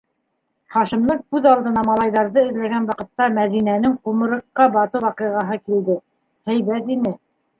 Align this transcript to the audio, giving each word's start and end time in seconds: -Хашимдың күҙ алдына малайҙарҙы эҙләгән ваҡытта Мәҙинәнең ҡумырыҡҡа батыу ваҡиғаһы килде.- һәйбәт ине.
-Хашимдың 0.75 1.19
күҙ 1.35 1.47
алдына 1.49 1.81
малайҙарҙы 1.89 2.41
эҙләгән 2.45 2.87
ваҡытта 2.87 3.27
Мәҙинәнең 3.37 3.93
ҡумырыҡҡа 4.09 4.67
батыу 4.79 5.01
ваҡиғаһы 5.05 5.59
килде.- 5.69 6.01
һәйбәт 6.51 6.93
ине. 6.97 7.13